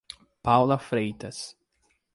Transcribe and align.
Paula 0.41 0.79
Freitas 0.79 1.53